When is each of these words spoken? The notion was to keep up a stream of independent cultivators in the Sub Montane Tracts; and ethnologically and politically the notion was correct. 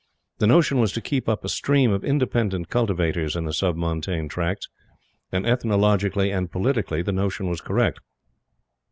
The 0.39 0.47
notion 0.47 0.79
was 0.79 0.91
to 0.93 0.99
keep 0.99 1.29
up 1.29 1.45
a 1.45 1.49
stream 1.49 1.91
of 1.91 2.03
independent 2.03 2.69
cultivators 2.69 3.35
in 3.35 3.45
the 3.45 3.53
Sub 3.53 3.75
Montane 3.75 4.27
Tracts; 4.29 4.67
and 5.31 5.45
ethnologically 5.45 6.31
and 6.31 6.51
politically 6.51 7.03
the 7.03 7.11
notion 7.11 7.47
was 7.47 7.61
correct. 7.61 7.99